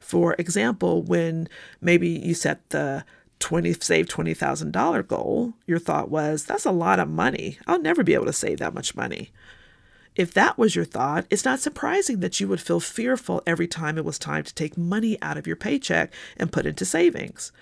For 0.00 0.34
example, 0.38 1.02
when 1.02 1.48
maybe 1.80 2.08
you 2.08 2.34
set 2.34 2.70
the 2.70 3.04
20 3.38 3.72
save 3.74 4.06
$20,000 4.06 5.06
goal, 5.06 5.54
your 5.66 5.78
thought 5.78 6.10
was, 6.10 6.44
that's 6.44 6.66
a 6.66 6.72
lot 6.72 6.98
of 6.98 7.08
money. 7.08 7.58
I'll 7.66 7.80
never 7.80 8.02
be 8.02 8.14
able 8.14 8.26
to 8.26 8.32
save 8.32 8.58
that 8.58 8.74
much 8.74 8.96
money. 8.96 9.30
If 10.16 10.34
that 10.34 10.58
was 10.58 10.74
your 10.74 10.84
thought, 10.84 11.26
it's 11.30 11.44
not 11.44 11.60
surprising 11.60 12.20
that 12.20 12.40
you 12.40 12.48
would 12.48 12.60
feel 12.60 12.80
fearful 12.80 13.42
every 13.46 13.68
time 13.68 13.96
it 13.96 14.04
was 14.04 14.18
time 14.18 14.44
to 14.44 14.54
take 14.54 14.76
money 14.76 15.16
out 15.22 15.38
of 15.38 15.46
your 15.46 15.56
paycheck 15.56 16.12
and 16.36 16.52
put 16.52 16.66
into 16.66 16.84
savings. 16.84 17.52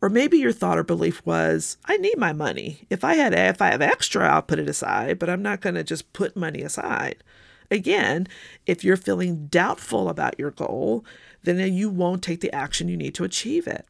Or 0.00 0.08
maybe 0.08 0.38
your 0.38 0.52
thought 0.52 0.78
or 0.78 0.84
belief 0.84 1.24
was, 1.26 1.76
I 1.84 1.96
need 1.96 2.16
my 2.16 2.32
money. 2.32 2.86
If 2.88 3.02
I 3.02 3.14
had 3.14 3.34
if 3.34 3.60
I 3.60 3.72
have 3.72 3.82
extra, 3.82 4.32
I'll 4.32 4.42
put 4.42 4.60
it 4.60 4.68
aside, 4.68 5.18
but 5.18 5.28
I'm 5.28 5.42
not 5.42 5.60
going 5.60 5.74
to 5.74 5.82
just 5.82 6.12
put 6.12 6.36
money 6.36 6.62
aside. 6.62 7.24
Again, 7.70 8.28
if 8.64 8.84
you're 8.84 8.96
feeling 8.96 9.46
doubtful 9.48 10.08
about 10.08 10.38
your 10.38 10.52
goal, 10.52 11.04
then 11.42 11.72
you 11.72 11.88
won't 11.88 12.22
take 12.22 12.40
the 12.40 12.52
action 12.52 12.88
you 12.88 12.96
need 12.96 13.14
to 13.14 13.24
achieve 13.24 13.66
it. 13.66 13.86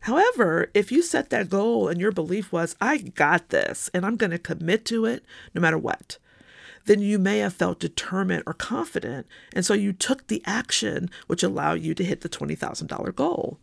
However, 0.00 0.70
if 0.74 0.92
you 0.92 1.02
set 1.02 1.30
that 1.30 1.48
goal 1.48 1.88
and 1.88 1.98
your 1.98 2.12
belief 2.12 2.52
was, 2.52 2.76
I 2.80 2.98
got 2.98 3.48
this 3.48 3.88
and 3.94 4.04
I'm 4.04 4.16
going 4.16 4.32
to 4.32 4.38
commit 4.38 4.84
to 4.86 5.06
it 5.06 5.24
no 5.54 5.62
matter 5.62 5.78
what, 5.78 6.18
then 6.84 7.00
you 7.00 7.18
may 7.18 7.38
have 7.38 7.54
felt 7.54 7.80
determined 7.80 8.42
or 8.46 8.52
confident. 8.52 9.26
And 9.54 9.64
so 9.64 9.72
you 9.72 9.94
took 9.94 10.26
the 10.26 10.42
action 10.44 11.08
which 11.26 11.42
allowed 11.42 11.80
you 11.80 11.94
to 11.94 12.04
hit 12.04 12.20
the 12.20 12.28
$20,000 12.28 13.14
goal. 13.14 13.58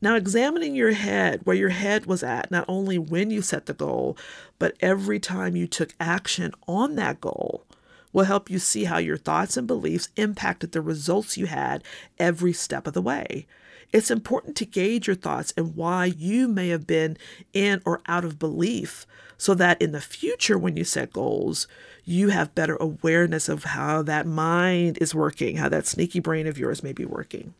Now, 0.00 0.16
examining 0.16 0.74
your 0.74 0.90
head, 0.90 1.42
where 1.44 1.54
your 1.54 1.68
head 1.68 2.06
was 2.06 2.24
at, 2.24 2.50
not 2.50 2.64
only 2.66 2.98
when 2.98 3.30
you 3.30 3.40
set 3.40 3.66
the 3.66 3.72
goal, 3.72 4.18
but 4.58 4.76
every 4.80 5.20
time 5.20 5.54
you 5.54 5.68
took 5.68 5.94
action 6.00 6.52
on 6.66 6.96
that 6.96 7.20
goal, 7.20 7.64
will 8.12 8.24
help 8.24 8.50
you 8.50 8.58
see 8.58 8.84
how 8.84 8.98
your 8.98 9.16
thoughts 9.16 9.56
and 9.56 9.66
beliefs 9.66 10.08
impacted 10.16 10.72
the 10.72 10.80
results 10.80 11.36
you 11.36 11.46
had 11.46 11.82
every 12.18 12.52
step 12.52 12.86
of 12.86 12.92
the 12.92 13.02
way. 13.02 13.46
It's 13.92 14.10
important 14.10 14.56
to 14.56 14.66
gauge 14.66 15.06
your 15.06 15.16
thoughts 15.16 15.52
and 15.56 15.76
why 15.76 16.06
you 16.06 16.48
may 16.48 16.68
have 16.68 16.86
been 16.86 17.18
in 17.52 17.82
or 17.84 18.00
out 18.06 18.24
of 18.24 18.38
belief 18.38 19.06
so 19.36 19.54
that 19.54 19.82
in 19.82 19.92
the 19.92 20.00
future, 20.00 20.56
when 20.56 20.76
you 20.76 20.84
set 20.84 21.12
goals, 21.12 21.66
you 22.04 22.28
have 22.28 22.54
better 22.54 22.76
awareness 22.76 23.48
of 23.48 23.64
how 23.64 24.02
that 24.02 24.26
mind 24.26 24.98
is 25.00 25.14
working, 25.14 25.56
how 25.56 25.68
that 25.68 25.86
sneaky 25.86 26.20
brain 26.20 26.46
of 26.46 26.58
yours 26.58 26.82
may 26.82 26.92
be 26.92 27.04
working. 27.04 27.52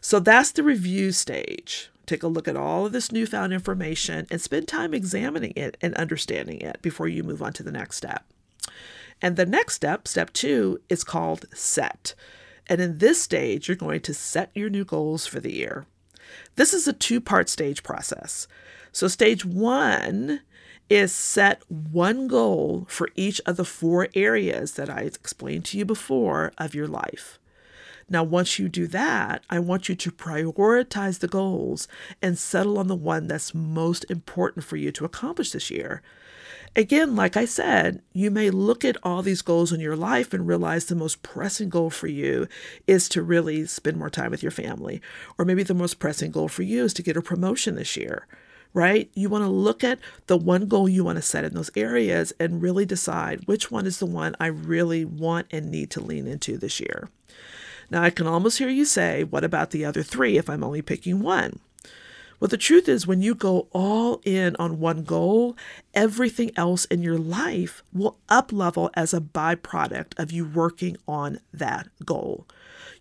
So 0.00 0.20
that's 0.20 0.52
the 0.52 0.62
review 0.62 1.10
stage. 1.12 1.90
Take 2.04 2.22
a 2.22 2.28
look 2.28 2.46
at 2.46 2.56
all 2.56 2.84
of 2.84 2.92
this 2.92 3.10
newfound 3.10 3.54
information 3.54 4.26
and 4.30 4.40
spend 4.40 4.68
time 4.68 4.92
examining 4.92 5.54
it 5.56 5.78
and 5.80 5.94
understanding 5.94 6.60
it 6.60 6.82
before 6.82 7.08
you 7.08 7.22
move 7.22 7.42
on 7.42 7.54
to 7.54 7.62
the 7.62 7.72
next 7.72 7.96
step. 7.96 8.24
And 9.22 9.36
the 9.36 9.46
next 9.46 9.74
step, 9.74 10.06
step 10.08 10.32
two, 10.32 10.80
is 10.88 11.04
called 11.04 11.46
set. 11.54 12.14
And 12.66 12.80
in 12.80 12.98
this 12.98 13.20
stage, 13.20 13.68
you're 13.68 13.76
going 13.76 14.00
to 14.00 14.14
set 14.14 14.50
your 14.54 14.70
new 14.70 14.84
goals 14.84 15.26
for 15.26 15.40
the 15.40 15.52
year. 15.52 15.86
This 16.56 16.72
is 16.72 16.88
a 16.88 16.92
two 16.92 17.20
part 17.20 17.48
stage 17.48 17.82
process. 17.82 18.46
So, 18.92 19.08
stage 19.08 19.44
one 19.44 20.40
is 20.88 21.12
set 21.12 21.62
one 21.68 22.28
goal 22.28 22.86
for 22.88 23.08
each 23.14 23.40
of 23.46 23.56
the 23.56 23.64
four 23.64 24.08
areas 24.14 24.72
that 24.72 24.90
I 24.90 25.00
explained 25.00 25.64
to 25.66 25.78
you 25.78 25.84
before 25.84 26.52
of 26.58 26.74
your 26.74 26.86
life. 26.86 27.38
Now, 28.08 28.22
once 28.22 28.58
you 28.58 28.68
do 28.68 28.86
that, 28.88 29.42
I 29.48 29.58
want 29.58 29.88
you 29.88 29.94
to 29.94 30.12
prioritize 30.12 31.20
the 31.20 31.28
goals 31.28 31.88
and 32.20 32.38
settle 32.38 32.78
on 32.78 32.86
the 32.86 32.94
one 32.94 33.26
that's 33.26 33.54
most 33.54 34.04
important 34.10 34.64
for 34.64 34.76
you 34.76 34.92
to 34.92 35.06
accomplish 35.06 35.52
this 35.52 35.70
year. 35.70 36.02
Again, 36.76 37.14
like 37.14 37.36
I 37.36 37.44
said, 37.44 38.02
you 38.12 38.32
may 38.32 38.50
look 38.50 38.84
at 38.84 38.96
all 39.04 39.22
these 39.22 39.42
goals 39.42 39.72
in 39.72 39.78
your 39.78 39.94
life 39.94 40.34
and 40.34 40.46
realize 40.46 40.86
the 40.86 40.96
most 40.96 41.22
pressing 41.22 41.68
goal 41.68 41.88
for 41.88 42.08
you 42.08 42.48
is 42.88 43.08
to 43.10 43.22
really 43.22 43.64
spend 43.66 43.96
more 43.96 44.10
time 44.10 44.32
with 44.32 44.42
your 44.42 44.50
family. 44.50 45.00
Or 45.38 45.44
maybe 45.44 45.62
the 45.62 45.72
most 45.72 46.00
pressing 46.00 46.32
goal 46.32 46.48
for 46.48 46.62
you 46.62 46.84
is 46.84 46.92
to 46.94 47.02
get 47.02 47.16
a 47.16 47.22
promotion 47.22 47.76
this 47.76 47.96
year 47.96 48.26
right? 48.74 49.08
You 49.14 49.28
want 49.28 49.44
to 49.44 49.48
look 49.48 49.82
at 49.84 50.00
the 50.26 50.36
one 50.36 50.66
goal 50.66 50.88
you 50.88 51.04
want 51.04 51.16
to 51.16 51.22
set 51.22 51.44
in 51.44 51.54
those 51.54 51.70
areas 51.76 52.32
and 52.38 52.60
really 52.60 52.84
decide 52.84 53.46
which 53.46 53.70
one 53.70 53.86
is 53.86 53.98
the 53.98 54.06
one 54.06 54.34
I 54.38 54.46
really 54.46 55.04
want 55.04 55.46
and 55.52 55.70
need 55.70 55.90
to 55.92 56.00
lean 56.00 56.26
into 56.26 56.58
this 56.58 56.80
year. 56.80 57.08
Now, 57.88 58.02
I 58.02 58.10
can 58.10 58.26
almost 58.26 58.58
hear 58.58 58.68
you 58.68 58.84
say, 58.84 59.22
What 59.24 59.44
about 59.44 59.70
the 59.70 59.84
other 59.84 60.02
three 60.02 60.36
if 60.36 60.50
I'm 60.50 60.64
only 60.64 60.82
picking 60.82 61.22
one? 61.22 61.60
Well, 62.40 62.48
the 62.48 62.56
truth 62.56 62.88
is, 62.88 63.06
when 63.06 63.22
you 63.22 63.34
go 63.34 63.68
all 63.72 64.20
in 64.24 64.56
on 64.56 64.80
one 64.80 65.04
goal, 65.04 65.56
everything 65.94 66.50
else 66.56 66.84
in 66.86 67.02
your 67.02 67.18
life 67.18 67.82
will 67.92 68.18
up 68.28 68.52
level 68.52 68.90
as 68.94 69.14
a 69.14 69.20
byproduct 69.20 70.18
of 70.18 70.32
you 70.32 70.44
working 70.44 70.96
on 71.06 71.38
that 71.52 71.88
goal. 72.04 72.46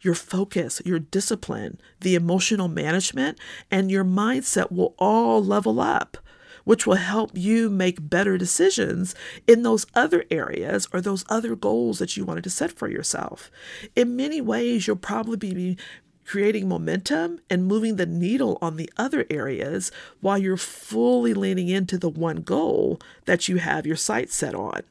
Your 0.02 0.16
focus, 0.16 0.82
your 0.86 1.00
discipline, 1.00 1.80
the 2.02 2.16
emotional 2.16 2.68
management, 2.68 3.40
and 3.72 3.90
your 3.90 4.06
mindset 4.06 4.72
will 4.72 4.96
all 4.98 5.44
level 5.44 5.80
up 5.80 6.18
which 6.64 6.88
will 6.88 6.96
help 6.96 7.32
you 7.34 7.70
make 7.70 8.10
better 8.10 8.38
decisions 8.38 9.14
in 9.48 9.64
those 9.64 9.86
other 9.96 10.24
areas 10.32 10.88
or 10.94 11.02
those 11.02 11.26
other 11.30 11.56
goals 11.56 12.00
that 12.00 12.16
you 12.16 12.26
wanted 12.26 12.44
to 12.44 12.50
set 12.50 12.72
for 12.72 12.88
yourself. 12.90 13.52
In 13.96 14.16
many 14.16 14.42
ways, 14.42 14.88
you'll 14.88 14.96
probably 14.96 15.54
be 15.54 15.78
creating 16.26 16.68
momentum 16.68 17.40
and 17.50 17.66
moving 17.66 17.96
the 17.96 18.06
needle 18.06 18.58
on 18.62 18.78
the 18.78 18.90
other 18.98 19.26
areas 19.30 19.92
while 20.22 20.38
you're 20.38 20.58
fully 20.58 21.34
leaning 21.34 21.70
into 21.70 21.98
the 21.98 22.10
one 22.10 22.38
goal 22.38 23.00
that 23.26 23.48
you 23.48 23.58
have 23.58 23.86
your 23.86 23.96
sights 23.96 24.36
set 24.36 24.56
on. 24.56 24.82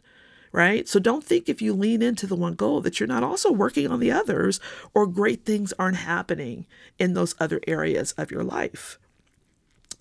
Right? 0.52 0.86
So 0.86 1.00
don't 1.00 1.24
think 1.24 1.48
if 1.48 1.62
you 1.62 1.72
lean 1.72 2.02
into 2.02 2.26
the 2.26 2.36
one 2.36 2.54
goal 2.54 2.82
that 2.82 3.00
you're 3.00 3.06
not 3.06 3.22
also 3.22 3.50
working 3.50 3.88
on 3.88 4.00
the 4.00 4.12
others 4.12 4.60
or 4.92 5.06
great 5.06 5.46
things 5.46 5.72
aren't 5.78 5.96
happening 5.96 6.66
in 6.98 7.14
those 7.14 7.34
other 7.40 7.60
areas 7.66 8.12
of 8.12 8.30
your 8.30 8.44
life. 8.44 8.98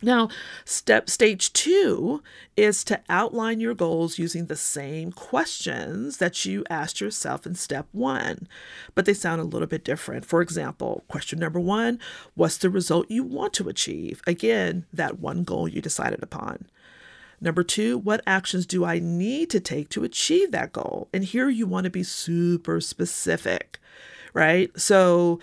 Now, 0.02 0.30
step 0.66 1.10
stage 1.10 1.54
two 1.54 2.24
is 2.58 2.84
to 2.86 3.02
outline 3.08 3.60
your 3.60 3.76
goals 3.76 4.18
using 4.18 4.48
the 4.48 4.56
same 4.56 5.12
questions 5.12 6.18
that 6.18 6.44
you 6.44 6.64
asked 6.70 7.00
yourself 7.00 7.46
in 7.46 7.54
step 7.54 7.88
one, 7.92 8.48
but 8.96 9.06
they 9.06 9.14
sound 9.14 9.42
a 9.42 9.46
little 9.46 9.68
bit 9.68 9.84
different. 9.84 10.26
For 10.26 10.42
example, 10.42 11.04
question 11.08 11.40
number 11.40 11.60
one 11.60 12.00
What's 12.34 12.58
the 12.58 12.70
result 12.70 13.12
you 13.12 13.24
want 13.24 13.54
to 13.54 13.70
achieve? 13.70 14.22
Again, 14.26 14.86
that 14.92 15.20
one 15.20 15.44
goal 15.44 15.68
you 15.68 15.82
decided 15.82 16.24
upon. 16.24 16.66
Number 17.40 17.64
two, 17.64 17.98
what 17.98 18.22
actions 18.28 18.66
do 18.66 18.86
I 18.86 19.00
need 19.00 19.50
to 19.52 19.60
take 19.60 19.90
to 19.90 20.04
achieve 20.04 20.52
that 20.52 20.74
goal? 20.74 21.10
And 21.14 21.24
here 21.24 21.50
you 21.50 21.66
want 21.66 21.86
to 21.86 21.90
be 21.90 22.04
super 22.04 22.80
specific 22.82 23.80
right? 24.34 24.72
So 24.80 25.40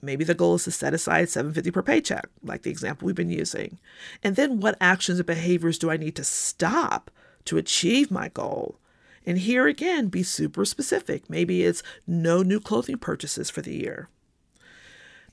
Maybe 0.00 0.24
the 0.24 0.34
goal 0.34 0.54
is 0.54 0.64
to 0.64 0.70
set 0.70 0.94
aside 0.94 1.28
750 1.28 1.70
per 1.70 1.82
paycheck, 1.82 2.28
like 2.42 2.62
the 2.62 2.70
example 2.70 3.06
we've 3.06 3.14
been 3.14 3.30
using. 3.30 3.78
And 4.22 4.36
then 4.36 4.60
what 4.60 4.76
actions 4.80 5.18
and 5.18 5.26
behaviors 5.26 5.78
do 5.78 5.90
I 5.90 5.96
need 5.96 6.14
to 6.16 6.24
stop 6.24 7.10
to 7.46 7.58
achieve 7.58 8.10
my 8.10 8.28
goal? 8.28 8.78
And 9.26 9.38
here 9.38 9.66
again, 9.66 10.06
be 10.08 10.22
super 10.22 10.64
specific. 10.64 11.28
Maybe 11.28 11.64
it's 11.64 11.82
no 12.06 12.42
new 12.42 12.60
clothing 12.60 12.98
purchases 12.98 13.50
for 13.50 13.60
the 13.60 13.74
year. 13.74 14.08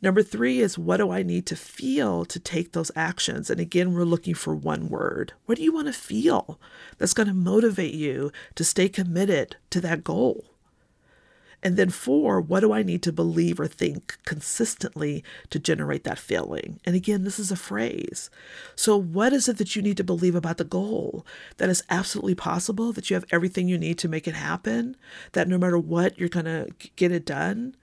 Number 0.02 0.22
three 0.22 0.60
is 0.60 0.78
what 0.78 0.98
do 0.98 1.12
I 1.12 1.24
need 1.24 1.46
to 1.48 1.56
feel 1.56 2.26
to 2.26 2.40
take 2.40 2.72
those 2.74 2.92
actions? 2.96 3.50
And 3.50 3.62
again, 3.62 3.94
we're 3.94 4.04
looking 4.04 4.34
for 4.34 4.54
one 4.54 4.90
word. 4.90 5.34
What 5.46 5.58
do 5.58 5.64
you 5.64 5.74
want 5.74 5.88
to 5.88 5.94
feel 5.94 6.60
that's 6.98 7.14
going 7.14 7.28
to 7.28 7.34
motivate 7.34 7.94
you 7.94 8.32
to 8.56 8.64
stay 8.64 8.90
committed 8.90 9.56
to 9.70 9.80
that 9.82 10.04
goal? 10.04 10.55
And 11.64 11.78
then 11.78 11.90
four, 11.90 12.40
what 12.40 12.60
do 12.60 12.72
I 12.72 12.84
need 12.84 13.02
to 13.04 13.12
believe 13.12 13.60
or 13.60 13.68
think 13.68 14.18
consistently 14.26 15.24
to 15.50 15.60
generate 15.60 16.04
that 16.04 16.20
feeling? 16.20 16.80
And 16.86 16.96
again, 16.96 17.24
this 17.24 17.40
is 17.40 17.52
a 17.52 17.56
phrase. 17.56 18.30
So, 18.76 18.96
what 18.96 19.34
is 19.34 19.50
it 19.50 19.58
that 19.58 19.76
you 19.76 19.82
need 19.82 19.98
to 19.98 20.04
believe 20.04 20.36
about 20.36 20.58
the 20.58 20.64
goal? 20.64 21.26
That 21.58 21.70
is 21.70 21.84
absolutely 21.90 22.36
possible, 22.36 22.92
that 22.94 23.10
you 23.10 23.16
have 23.16 23.26
everything 23.32 23.68
you 23.68 23.78
need 23.78 23.98
to 24.00 24.08
make 24.08 24.28
it 24.28 24.36
happen, 24.36 24.96
that 25.32 25.48
no 25.48 25.58
matter 25.58 25.78
what, 25.78 26.20
you're 26.20 26.30
going 26.30 26.46
to 26.46 26.68
get 26.96 27.12
it 27.12 27.26
done, 27.26 27.76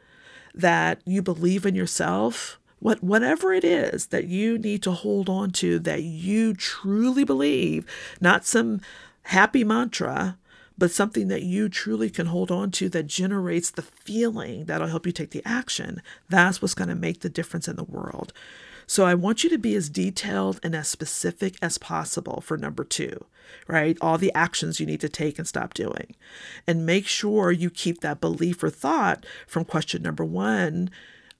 that 0.54 1.00
you 1.04 1.22
believe 1.22 1.66
in 1.66 1.74
yourself, 1.74 2.58
what 2.82 3.02
whatever 3.02 3.52
it 3.52 3.64
is 3.64 4.06
that 4.06 4.26
you 4.26 4.58
need 4.58 4.82
to 4.82 4.90
hold 4.90 5.28
on 5.28 5.50
to 5.52 5.78
that 5.78 6.02
you 6.02 6.52
truly 6.52 7.24
believe, 7.24 7.86
not 8.20 8.44
some 8.44 8.80
happy 9.24 9.62
mantra, 9.62 10.36
but 10.82 10.90
something 10.90 11.28
that 11.28 11.44
you 11.44 11.68
truly 11.68 12.10
can 12.10 12.26
hold 12.26 12.50
on 12.50 12.68
to 12.72 12.88
that 12.88 13.06
generates 13.06 13.70
the 13.70 13.82
feeling 13.82 14.64
that'll 14.64 14.88
help 14.88 15.06
you 15.06 15.12
take 15.12 15.30
the 15.30 15.40
action. 15.44 16.02
That's 16.28 16.60
what's 16.60 16.74
going 16.74 16.88
to 16.88 16.96
make 16.96 17.20
the 17.20 17.28
difference 17.28 17.68
in 17.68 17.76
the 17.76 17.84
world. 17.84 18.32
So 18.88 19.04
I 19.04 19.14
want 19.14 19.44
you 19.44 19.50
to 19.50 19.58
be 19.58 19.76
as 19.76 19.88
detailed 19.88 20.58
and 20.60 20.74
as 20.74 20.88
specific 20.88 21.54
as 21.62 21.78
possible 21.78 22.40
for 22.40 22.56
number 22.56 22.82
two, 22.82 23.26
right? 23.68 23.96
All 24.00 24.18
the 24.18 24.34
actions 24.34 24.80
you 24.80 24.86
need 24.86 25.00
to 25.02 25.08
take 25.08 25.38
and 25.38 25.46
stop 25.46 25.72
doing. 25.72 26.16
And 26.66 26.84
make 26.84 27.06
sure 27.06 27.52
you 27.52 27.70
keep 27.70 28.00
that 28.00 28.20
belief 28.20 28.60
or 28.64 28.68
thought 28.68 29.24
from 29.46 29.64
question 29.64 30.02
number 30.02 30.24
one. 30.24 30.90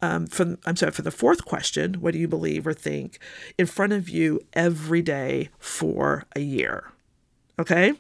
Um, 0.01 0.29
from 0.29 0.59
I'm 0.67 0.77
sorry, 0.77 0.93
for 0.93 1.03
the 1.03 1.11
fourth 1.11 1.45
question, 1.45 1.95
what 1.95 2.13
do 2.13 2.21
you 2.21 2.29
believe 2.29 2.65
or 2.65 2.75
think 2.75 3.19
in 3.59 3.67
front 3.67 3.93
of 3.93 4.09
you 4.09 4.47
every 4.53 5.03
day 5.03 5.49
for 5.59 6.27
a 6.37 6.41
year? 6.41 6.93
Okay? 7.59 7.95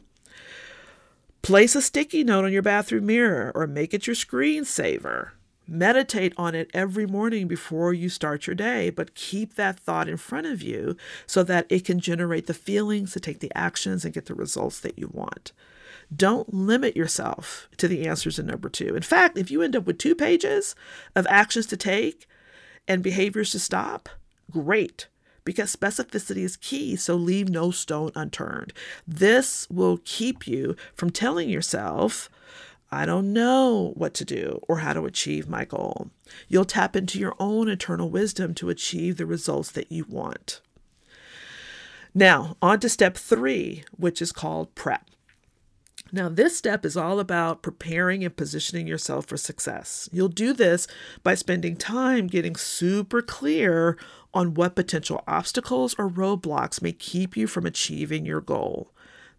Place 1.42 1.75
a 1.75 1.82
sticky 1.82 2.22
note 2.22 2.44
on 2.44 2.52
your 2.52 2.62
bathroom 2.62 3.06
mirror 3.06 3.50
or 3.56 3.66
make 3.66 3.92
it 3.92 4.06
your 4.06 4.14
screensaver. 4.14 5.30
Meditate 5.66 6.32
on 6.37 6.54
it 6.54 6.70
every 6.72 7.04
morning 7.04 7.49
before 7.49 7.92
you 7.92 8.08
start 8.08 8.46
your 8.46 8.54
day, 8.54 8.90
but 8.90 9.16
keep 9.16 9.54
that 9.56 9.80
thought 9.80 10.08
in 10.08 10.16
front 10.16 10.46
of 10.46 10.62
you 10.62 10.96
so 11.26 11.42
that 11.42 11.66
it 11.68 11.84
can 11.84 11.99
generate 11.99 12.46
the 12.46 12.54
feelings 12.54 13.12
to 13.12 13.18
take 13.18 13.40
the 13.40 13.50
actions 13.56 14.04
and 14.04 14.14
get 14.14 14.26
the 14.26 14.34
results 14.37 14.78
that 14.78 14.96
you 14.96 15.11
want. 15.12 15.50
Don't 16.14 16.54
limit 16.54 16.96
yourself 16.96 17.68
to 17.76 17.88
the 17.88 18.06
answers 18.06 18.38
in 18.38 18.46
number 18.46 18.68
two. 18.68 18.94
In 18.94 19.02
fact, 19.02 19.37
if 19.37 19.50
you 19.50 19.62
end 19.62 19.75
up 19.75 19.84
with 19.84 19.99
two 19.99 20.14
pages 20.14 20.76
of 21.16 21.26
actions 21.28 21.66
to 21.66 21.76
take 21.76 22.28
and 22.87 23.02
behaviors 23.02 23.50
to 23.50 23.58
stop, 23.58 24.08
great 24.49 25.08
because 25.44 25.75
specificity 25.75 26.44
is 26.44 26.56
key, 26.56 26.96
so 26.96 27.14
leave 27.14 27.49
no 27.49 27.70
stone 27.70 28.12
unturned. 28.14 28.72
This 29.06 29.68
will 29.70 30.00
keep 30.04 30.46
you 30.46 30.76
from 30.94 31.11
telling 31.11 31.49
yourself, 31.49 32.28
I 32.90 33.06
don't 33.06 33.32
know 33.32 33.92
what 33.96 34.12
to 34.14 34.25
do 34.25 34.61
or 34.68 34.78
how 34.78 34.92
to 34.92 35.06
achieve 35.06 35.49
my 35.49 35.64
goal. 35.64 36.11
You'll 36.49 36.66
tap 36.66 36.94
into 36.94 37.18
your 37.18 37.34
own 37.38 37.68
internal 37.68 38.11
wisdom 38.11 38.52
to 38.54 38.68
achieve 38.68 39.16
the 39.16 39.26
results 39.26 39.70
that 39.72 39.90
you 39.90 40.04
want. 40.08 40.61
Now, 42.14 42.56
on 42.61 42.80
to 42.80 42.90
step 42.90 43.16
three, 43.16 43.84
which 43.96 44.20
is 44.20 44.32
called 44.32 44.75
prep. 44.75 45.06
Now, 46.14 46.28
this 46.28 46.54
step 46.54 46.85
is 46.85 46.95
all 46.95 47.19
about 47.19 47.62
preparing 47.62 48.23
and 48.23 48.37
positioning 48.37 48.87
yourself 48.87 49.25
for 49.25 49.38
success. 49.38 50.11
You'll 50.12 50.28
do 50.28 50.52
this 50.52 50.87
by 51.23 51.35
spending 51.35 51.75
time 51.75 52.26
getting 52.26 52.54
super 52.54 53.23
clear 53.23 53.97
on 54.35 54.52
what 54.52 54.76
potential 54.76 55.25
obstacles 55.26 55.95
or 55.99 56.11
roadblocks 56.11 56.83
may 56.83 56.92
keep 56.92 57.35
you 57.35 57.47
from 57.47 57.64
achieving 57.64 58.26
your 58.26 58.42
goal. 58.42 58.90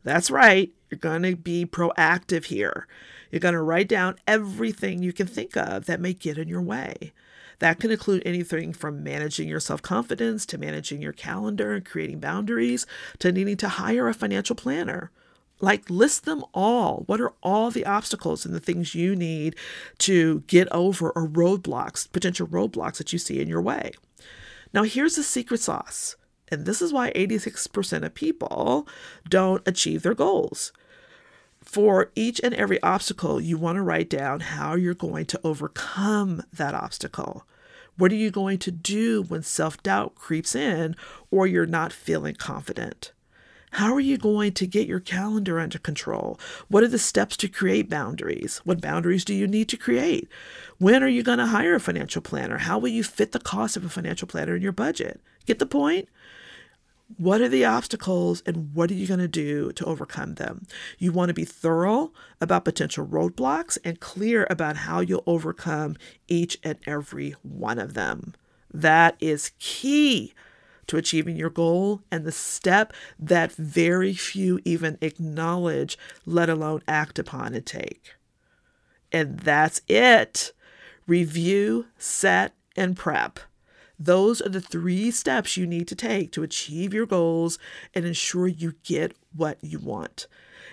That's 0.03 0.32
right, 0.32 0.74
you're 0.89 0.98
going 0.98 1.22
to 1.22 1.36
be 1.36 1.63
proactive 1.63 2.46
here. 2.46 2.88
You're 3.30 3.39
going 3.39 3.53
to 3.53 3.62
write 3.62 3.88
down 3.88 4.18
everything 4.27 5.03
you 5.03 5.13
can 5.13 5.27
think 5.27 5.56
of 5.56 5.86
that 5.86 6.01
may 6.01 6.13
get 6.13 6.39
in 6.39 6.48
your 6.48 6.62
way. 6.62 7.13
That 7.60 7.80
can 7.80 7.92
include 7.92 8.24
anything 8.25 8.74
from 8.74 9.03
managing 9.03 9.48
your 9.48 9.60
self 9.60 9.84
confidence 9.84 10.46
to 10.48 10.58
managing 10.58 11.03
your 11.03 11.13
calendar 11.13 11.74
and 11.74 11.86
creating 11.86 12.20
boundaries 12.20 12.88
to 13.20 13.32
needing 13.32 13.58
to 13.58 13.70
hire 13.70 14.08
a 14.08 14.13
financial 14.13 14.56
planner. 14.56 15.12
Like, 15.63 15.89
list 15.89 16.25
them 16.25 16.43
all. 16.53 17.03
What 17.05 17.22
are 17.22 17.32
all 17.41 17.72
the 17.72 17.86
obstacles 17.86 18.46
and 18.46 18.53
the 18.53 18.60
things 18.60 18.96
you 18.96 19.15
need 19.15 19.55
to 20.00 20.41
get 20.41 20.67
over 20.74 21.10
or 21.12 21.25
roadblocks, 21.25 22.12
potential 22.12 22.48
roadblocks 22.48 22.98
that 22.98 23.13
you 23.13 23.17
see 23.17 23.39
in 23.39 23.48
your 23.48 23.62
way? 23.62 23.93
Now, 24.74 24.84
here's 24.84 25.15
the 25.15 25.24
secret 25.24 25.62
sauce. 25.62 26.17
And 26.50 26.65
this 26.65 26.82
is 26.82 26.91
why 26.91 27.13
86% 27.13 28.03
of 28.03 28.13
people 28.13 28.89
don't 29.29 29.65
achieve 29.65 30.03
their 30.03 30.13
goals. 30.13 30.74
For 31.63 32.12
each 32.13 32.41
and 32.43 32.53
every 32.53 32.84
obstacle, 32.84 33.39
you 33.39 33.58
want 33.58 33.77
to 33.77 33.84
write 33.84 34.10
down 34.10 34.41
how 34.41 34.75
you're 34.75 34.93
going 34.93 35.27
to 35.27 35.39
overcome 35.46 36.43
that 36.51 36.74
obstacle. 36.74 37.48
What 37.98 38.12
are 38.12 38.15
you 38.15 38.32
going 38.32 38.58
to 38.60 38.72
do 38.72 39.24
when 39.24 39.43
self 39.43 39.82
doubt 39.82 40.15
creeps 40.15 40.55
in 40.55 40.98
or 41.32 41.48
you're 41.48 41.65
not 41.65 41.93
feeling 41.93 42.36
confident? 42.36 43.13
How 43.74 43.92
are 43.96 44.00
you 44.00 44.20
going 44.20 44.51
to 44.53 44.68
get 44.68 44.88
your 44.88 45.00
calendar 45.00 45.60
under 45.60 45.80
control? 45.80 46.39
What 46.68 46.84
are 46.84 46.88
the 46.88 47.00
steps 47.00 47.36
to 47.38 47.48
create 47.48 47.89
boundaries? 47.89 48.62
What 48.63 48.80
boundaries 48.80 49.25
do 49.25 49.34
you 49.34 49.48
need 49.48 49.68
to 49.70 49.77
create? 49.77 50.30
When 50.77 51.01
are 51.01 51.08
you 51.08 51.24
going 51.24 51.39
to 51.39 51.48
hire 51.48 51.74
a 51.74 51.80
financial 51.80 52.22
planner? 52.22 52.60
How 52.60 52.77
will 52.77 52.89
you 52.89 53.03
fit 53.03 53.32
the 53.32 53.39
cost 53.39 53.75
of 53.75 53.84
a 53.84 53.89
financial 53.89 54.27
planner 54.27 54.56
in 54.56 54.62
your 54.62 54.74
budget? 54.74 55.22
Get 55.48 55.58
the 55.58 55.65
point? 55.65 56.08
What 57.18 57.42
are 57.42 57.50
the 57.50 57.65
obstacles 57.65 58.44
and 58.46 58.75
what 58.75 58.92
are 58.92 58.96
you 58.96 59.08
going 59.08 59.20
to 59.20 59.27
do 59.27 59.72
to 59.72 59.86
overcome 59.86 60.36
them? 60.36 60.68
You 61.00 61.12
want 61.12 61.30
to 61.30 61.34
be 61.34 61.44
thorough 61.44 62.12
about 62.39 62.65
potential 62.65 63.08
roadblocks 63.08 63.80
and 63.84 64.00
clear 64.00 64.46
about 64.51 64.77
how 64.77 65.00
you'll 65.00 65.24
overcome 65.25 65.98
each 66.27 66.59
and 66.64 66.77
every 66.86 67.31
one 67.42 67.79
of 67.79 67.96
them. 67.96 68.36
That 68.72 69.16
is 69.20 69.51
key 69.57 70.36
to 70.87 70.98
achieving 70.98 71.35
your 71.35 71.50
goal 71.50 72.01
and 72.11 72.25
the 72.25 72.31
step 72.31 72.93
that 73.19 73.51
very 73.51 74.13
few 74.13 74.59
even 74.65 74.98
acknowledge, 75.01 75.98
let 76.25 76.50
alone 76.50 76.81
act 76.87 77.19
upon 77.19 77.53
and 77.53 77.65
take. 77.65 78.15
And 79.11 79.39
that's 79.39 79.81
it. 79.87 80.53
Review, 81.05 81.85
set, 81.98 82.53
and 82.75 82.98
prep. 82.98 83.39
Those 84.00 84.41
are 84.41 84.50
the 84.50 84.61
three 84.61 85.11
steps 85.11 85.55
you 85.55 85.67
need 85.67 85.87
to 85.87 85.96
take 85.96 86.31
to 86.31 86.43
achieve 86.43 86.93
your 86.93 87.05
goals 87.05 87.59
and 87.93 88.05
ensure 88.05 88.48
you 88.48 88.74
get 88.83 89.15
what 89.35 89.57
you 89.61 89.79
want. 89.79 90.27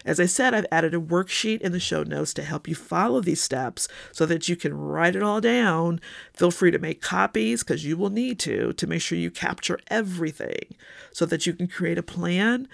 As 0.04 0.18
I 0.18 0.26
said, 0.26 0.54
I've 0.54 0.66
added 0.72 0.94
a 0.94 1.00
worksheet 1.00 1.60
in 1.60 1.72
the 1.72 1.80
show 1.80 2.02
notes 2.02 2.32
to 2.34 2.42
help 2.42 2.66
you 2.66 2.74
follow 2.74 3.20
these 3.20 3.40
steps 3.40 3.86
so 4.12 4.24
that 4.26 4.48
you 4.48 4.56
can 4.56 4.72
write 4.74 5.14
it 5.14 5.22
all 5.22 5.40
down. 5.40 6.00
Feel 6.32 6.50
free 6.50 6.70
to 6.70 6.78
make 6.78 7.02
copies 7.02 7.62
because 7.62 7.84
you 7.84 7.96
will 7.96 8.10
need 8.10 8.38
to 8.40 8.72
to 8.72 8.86
make 8.86 9.02
sure 9.02 9.18
you 9.18 9.30
capture 9.30 9.78
everything 9.88 10.74
so 11.12 11.26
that 11.26 11.46
you 11.46 11.52
can 11.52 11.68
create 11.68 11.98
a 11.98 12.02
plan 12.02 12.66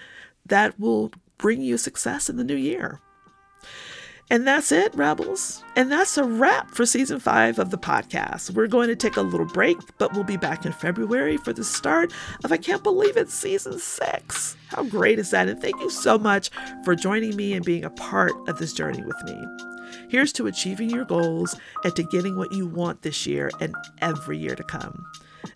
that 0.45 0.79
will 0.79 1.11
bring 1.37 1.61
you 1.61 1.77
success 1.77 2.29
in 2.29 2.37
the 2.37 2.43
new 2.43 2.55
year. 2.55 3.01
And 4.29 4.45
that's 4.45 4.73
it, 4.73 4.93
Rebels. 4.93 5.63
And 5.77 5.89
that's 5.89 6.17
a 6.17 6.23
wrap 6.23 6.71
for 6.71 6.85
season 6.85 7.19
five 7.19 7.59
of 7.59 7.69
the 7.71 7.77
podcast. 7.77 8.51
We're 8.51 8.67
going 8.67 8.89
to 8.89 8.95
take 8.95 9.15
a 9.15 9.21
little 9.21 9.45
break, 9.45 9.77
but 9.97 10.13
we'll 10.13 10.25
be 10.25 10.35
back 10.35 10.65
in 10.65 10.73
February 10.73 11.37
for 11.37 11.53
the 11.53 11.63
start 11.63 12.11
of 12.43 12.51
I 12.51 12.57
Can't 12.57 12.83
Believe 12.83 13.15
It 13.15 13.29
season 13.29 13.79
six. 13.79 14.57
How 14.67 14.83
great 14.83 15.17
is 15.17 15.31
that? 15.31 15.47
And 15.47 15.61
thank 15.61 15.79
you 15.79 15.89
so 15.89 16.17
much 16.17 16.49
for 16.83 16.93
joining 16.93 17.37
me 17.37 17.53
and 17.53 17.63
being 17.63 17.85
a 17.85 17.89
part 17.89 18.33
of 18.49 18.59
this 18.59 18.73
journey 18.73 19.01
with 19.01 19.23
me. 19.23 19.41
Here's 20.09 20.33
to 20.33 20.47
achieving 20.47 20.89
your 20.89 21.05
goals 21.05 21.57
and 21.85 21.95
to 21.95 22.03
getting 22.03 22.37
what 22.37 22.51
you 22.51 22.67
want 22.67 23.03
this 23.03 23.25
year 23.25 23.49
and 23.61 23.73
every 23.99 24.37
year 24.37 24.55
to 24.55 24.63
come. 24.63 25.05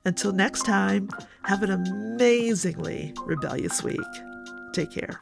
Until 0.05 0.31
next 0.31 0.65
time, 0.65 1.09
have 1.43 1.61
an 1.63 1.71
amazingly 1.71 3.13
rebellious 3.25 3.83
week. 3.83 3.99
Take 4.71 4.91
care. 4.91 5.21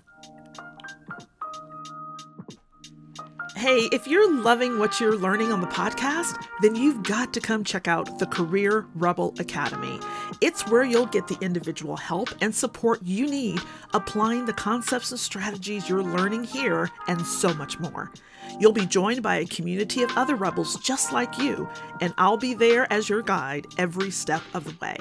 Hey, 3.59 3.89
if 3.91 4.07
you're 4.07 4.33
loving 4.33 4.79
what 4.79 5.01
you're 5.01 5.17
learning 5.17 5.51
on 5.51 5.59
the 5.59 5.67
podcast, 5.67 6.41
then 6.61 6.77
you've 6.77 7.03
got 7.03 7.33
to 7.33 7.41
come 7.41 7.65
check 7.65 7.89
out 7.89 8.17
the 8.17 8.25
Career 8.25 8.85
Rebel 8.95 9.35
Academy. 9.37 9.99
It's 10.39 10.65
where 10.67 10.85
you'll 10.85 11.07
get 11.07 11.27
the 11.27 11.37
individual 11.41 11.97
help 11.97 12.29
and 12.39 12.55
support 12.55 13.01
you 13.03 13.27
need 13.27 13.59
applying 13.93 14.45
the 14.45 14.53
concepts 14.53 15.11
and 15.11 15.19
strategies 15.19 15.89
you're 15.89 16.01
learning 16.01 16.45
here 16.45 16.89
and 17.09 17.21
so 17.25 17.53
much 17.53 17.77
more. 17.81 18.13
You'll 18.61 18.71
be 18.71 18.85
joined 18.85 19.21
by 19.21 19.35
a 19.35 19.45
community 19.45 20.03
of 20.03 20.17
other 20.17 20.37
rebels 20.37 20.77
just 20.77 21.11
like 21.11 21.37
you, 21.37 21.67
and 21.99 22.13
I'll 22.17 22.37
be 22.37 22.53
there 22.53 22.89
as 22.93 23.09
your 23.09 23.23
guide 23.23 23.67
every 23.77 24.09
step 24.09 24.41
of 24.53 24.63
the 24.63 24.75
way. 24.79 24.95